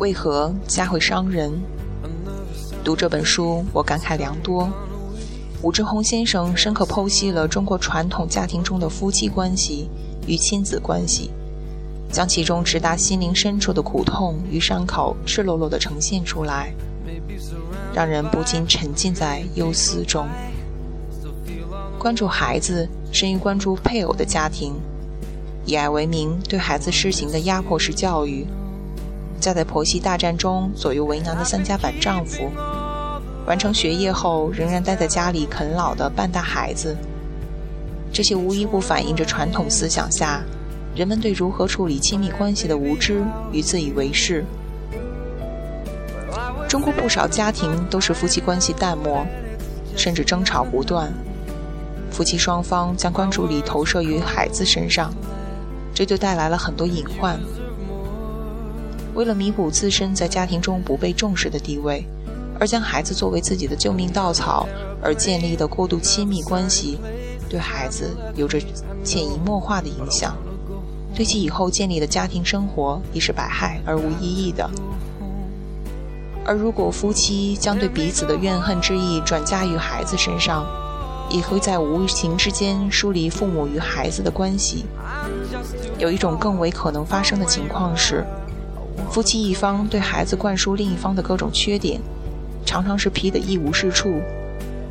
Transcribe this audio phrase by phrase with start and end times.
[0.00, 1.52] 为何家会伤人？
[2.82, 4.66] 读这本书，我感慨良多。
[5.60, 9.90] 武志红先生深刻剖析了中国传统家庭中的夫妻关系
[10.26, 11.30] 与亲子关系，
[12.10, 16.72] 将其中直达心灵深处的苦痛与伤口赤裸裸地呈现出来，
[17.92, 20.26] 让人不禁沉浸在忧思中。
[21.98, 24.72] 关注孩子，胜于关注配偶的家庭，
[25.66, 28.46] 以爱为名对孩子施行的压迫式教育，
[29.40, 32.50] 嫁在婆媳大战中左右为难的三家板丈夫。
[33.46, 36.96] 完成学业后仍然待在家里啃老的半大孩子，
[38.12, 40.42] 这些无一不反映着传统思想下
[40.94, 44.44] 人们对如何处理亲密关系的无知与自以为是。
[46.68, 49.26] 中国不少家庭都是夫妻关系淡漠，
[49.96, 51.12] 甚至争吵不断，
[52.12, 55.12] 夫妻双方将关注力投射于孩子身上，
[55.92, 57.40] 这就带来了很多隐患。
[59.14, 62.04] 为了弥补自身在家庭中不被重视的地位。
[62.58, 64.68] 而将孩子作为自己的救命稻草
[65.02, 66.98] 而建立的过度亲密关系，
[67.48, 68.60] 对孩子有着
[69.02, 70.36] 潜移默化的影响，
[71.14, 74.70] 对其以后建立的家庭生活亦是百害而无一益的。
[76.44, 80.66] 而如果夫妻将对彼此的怨恨之意转嫁于孩子身上，
[81.30, 84.84] 也会在无形之间疏离父母与孩子的关系。
[85.96, 88.22] 有一种更为可能发生的情况是，
[89.10, 92.00] 夫妻一方对孩子灌输另一方的各种缺点。
[92.66, 94.20] 常常是批得一无是处，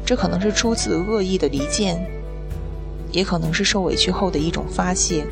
[0.03, 2.03] 这可能是出自恶意的离间，
[3.11, 5.25] 也可能是受委屈后的一种发泄。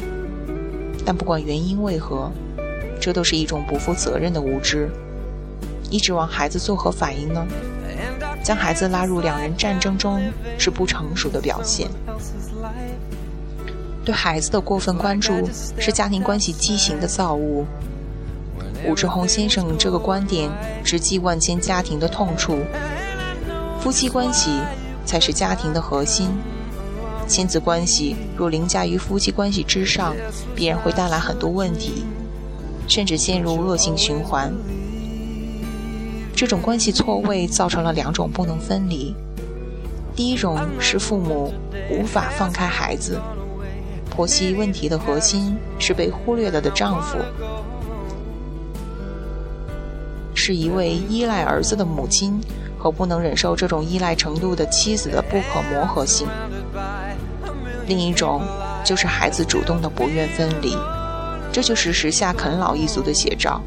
[1.04, 2.32] 但不管原因为何，
[3.02, 4.90] 这都是一种不负责任的无知。
[5.90, 7.46] 你指望孩子作何反应呢？
[8.44, 10.22] 将孩子拉入两人战争中
[10.58, 11.90] 是不成熟的表现。
[14.06, 15.34] 对孩子的过分关注
[15.78, 17.66] 是家庭关系畸形的造物。
[18.86, 20.50] 武志红先生这个观点
[20.84, 22.60] 直击万千家庭的痛处。
[23.80, 24.60] 夫妻关系
[25.06, 26.30] 才是家庭的核心，
[27.28, 30.16] 亲子关系若凌驾于夫妻关系之上，
[30.56, 32.06] 必然会带来很多问题，
[32.88, 34.54] 甚至陷入恶性循环。
[36.36, 39.16] 这种关系错位造成了两种不能分离：
[40.16, 41.54] 第一种是父母
[41.90, 43.20] 无法放开孩子，
[44.10, 47.18] 婆媳问题的核心是被忽略了的丈夫。
[50.48, 52.40] 是一位依赖儿子的母亲
[52.80, 56.26] 和不能忍受这种依赖程度的妻子的不可磨合性。
[57.86, 58.42] 另一种
[58.82, 60.74] 就是孩子主动的不愿分离，
[61.52, 63.62] 这就是时下啃老一族的写照。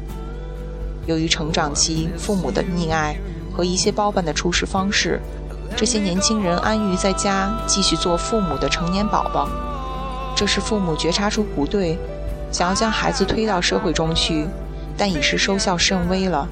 [1.05, 3.15] 由于成长期父母的溺爱
[3.55, 5.21] 和一些包办的处事方式，
[5.75, 9.47] 这些年轻人安于在家继续做父母的成年宝宝。
[10.35, 11.95] 这时父母觉察出不对，
[12.51, 14.47] 想要将孩子推到社会中去，
[14.97, 16.49] 但已是收效甚微了。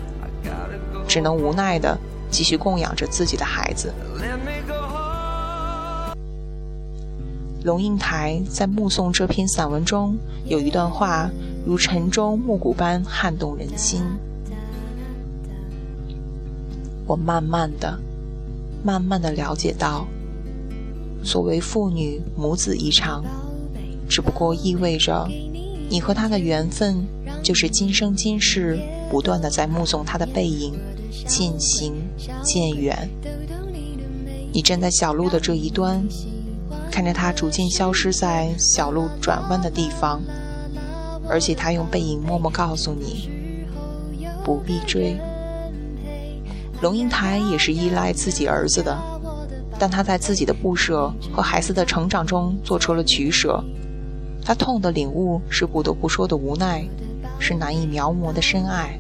[1.10, 1.98] 只能无奈的
[2.30, 3.92] 继续供养着自己的孩子。
[7.64, 10.16] 龙应台在目送这篇散文中
[10.46, 11.30] 有一段话，
[11.66, 14.02] 如晨钟暮鼓般撼动人心。
[17.06, 18.00] 我慢慢的、
[18.84, 20.08] 慢慢的了解到，
[21.24, 23.26] 所谓父女母子一场，
[24.08, 25.28] 只不过意味着
[25.90, 27.04] 你和他的缘分，
[27.44, 30.80] 就是今生今世不断的在目送他的背影。
[31.28, 31.94] 渐行
[32.44, 33.10] 渐远，
[34.54, 36.04] 你站在小路的这一端，
[36.92, 40.22] 看着他逐渐消失在小路转弯的地方，
[41.28, 43.30] 而且他用背影默默告诉你
[44.44, 45.18] 不必追。
[46.82, 48.98] 龙应台也是依赖自己儿子的，
[49.78, 53.64] 但他在自己的不舍和孩子的成长中做出了取舍。
[54.44, 56.88] 他痛的领悟是不得不说的无奈，
[57.38, 58.98] 是难以描摹的深爱。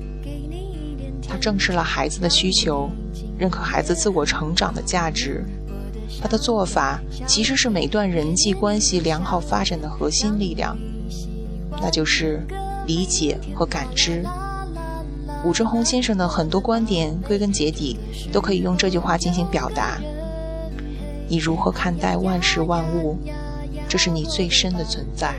[1.29, 2.89] 他正视了孩子的需求，
[3.37, 5.45] 认可孩子自我成长的价值。
[6.19, 10.75] 他的做法其实是每段人际关系良好发展的核心力量，
[11.79, 12.43] 那就是
[12.87, 14.25] 理解和感知。
[15.45, 17.95] 武志红先生的很多观点，归根结底
[18.31, 20.01] 都可以用这句话进行表达：
[21.29, 23.15] 你如何看待万事万物，
[23.87, 25.35] 这是你最深的存在。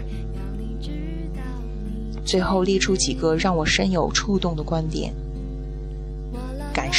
[2.24, 5.12] 最后列出几个让我深有触动的观点。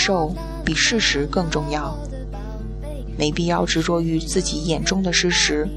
[0.04, 0.34] 受
[0.66, 1.96] 比事实更重要，
[3.16, 5.68] 没必要执着于自己眼中的事实，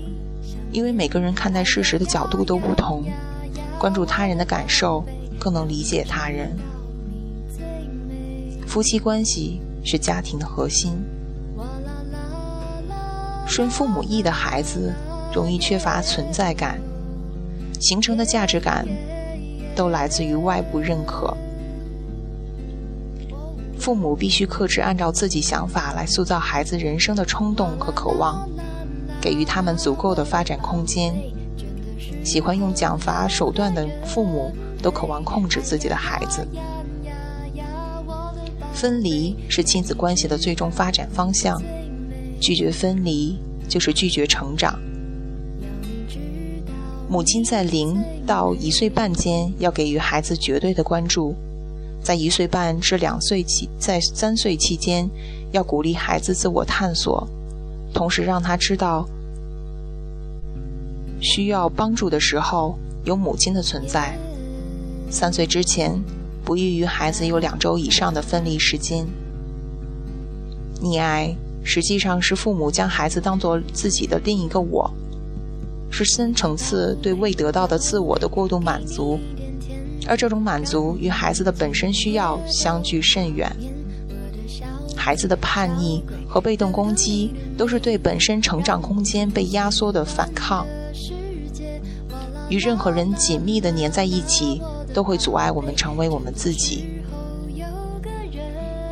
[0.73, 3.05] 因为每个人看待事实的角度都不同。
[3.79, 5.05] 关注他人的感受，
[5.39, 6.57] 更能理解他人。
[8.67, 10.95] 夫妻关系是家庭的核心，
[13.47, 14.91] 顺父母意的孩子
[15.35, 16.81] 容易缺乏存在感，
[17.79, 18.89] 形成的价值感
[19.77, 21.37] 都来自于外部认可。
[23.85, 28.49] 父母必须克制按照自己想法来塑造孩子人生的冲动和渴望，
[29.21, 31.15] 给予他们足够的发展空间。
[32.25, 34.51] 喜欢用奖罚手段的父母
[34.83, 36.49] 都渴望控制自己的孩子。
[38.73, 41.61] 分离是亲子关系的最终发展方向，
[42.41, 43.39] 拒绝分离
[43.69, 44.79] 就是拒绝成长。
[47.07, 51.35] 母亲在零到一岁半间要给予孩子绝对的关注。
[52.05, 55.09] 在一岁半至两岁期，在三岁期间，
[55.53, 57.27] 要鼓励孩子自我探索，
[57.95, 59.09] 同时让他知道，
[61.19, 64.15] 需要帮助的时候有母亲的存在。
[65.09, 65.99] 三岁之前，
[66.45, 69.07] 不宜于孩子有两周以上的分离时间。
[70.83, 74.93] 溺爱实际上是父母将孩子当作自己的另一个我，
[75.91, 79.19] 是深层次对未得到的自我的过度满足。
[80.07, 83.51] 而这种满足与孩子的本身需要相距甚远。
[84.97, 90.67] 孩子的叛逆和被动攻击都是对本身成长空间被压缩的反抗。
[92.49, 94.61] 与任何人紧密的粘在一起，
[94.93, 96.87] 都会阻碍我们成为我们自己。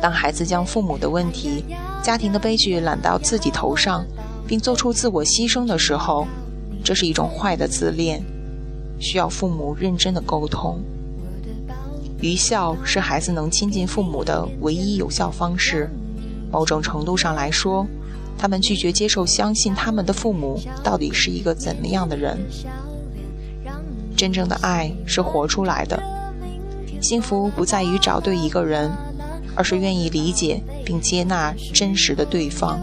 [0.01, 1.63] 当孩子将父母的问题、
[2.03, 4.05] 家庭的悲剧揽到自己头上，
[4.45, 6.27] 并做出自我牺牲的时候，
[6.83, 8.21] 这是一种坏的自恋，
[8.99, 10.79] 需要父母认真的沟通。
[12.23, 15.89] 愚孝是孩子能亲近父母的唯一有效方式。
[16.49, 17.85] 某种程度上来说，
[18.37, 22.39] 他们拒绝接受、相信他们的父母到底是一个怎么样的人。
[24.15, 26.01] 真正的爱是活出来的。
[27.01, 28.89] 幸福不在于找对一个人，
[29.53, 32.79] 而是愿意理解并接纳真实的对方。